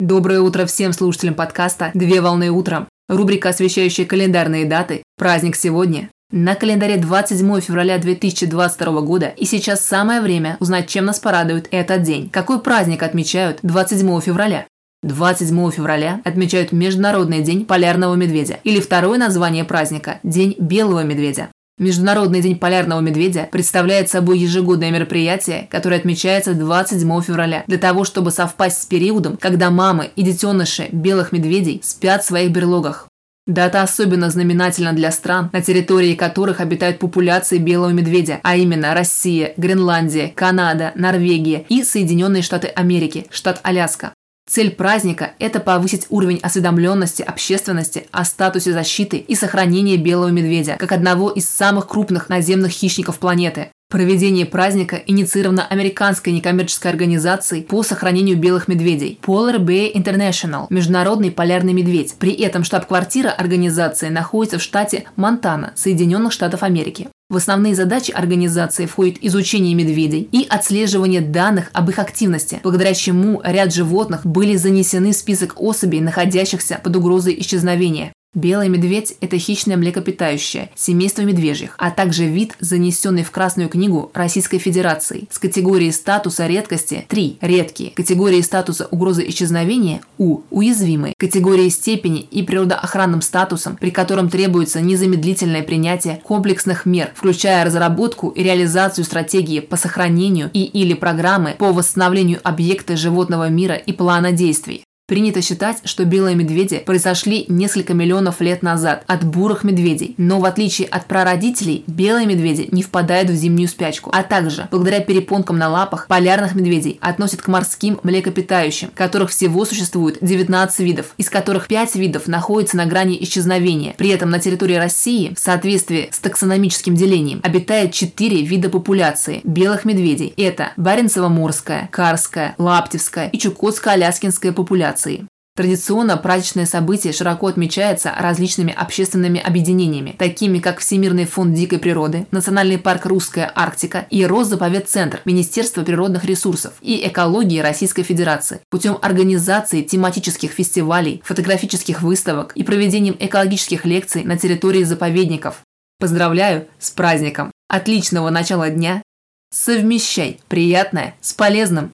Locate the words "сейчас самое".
9.44-10.20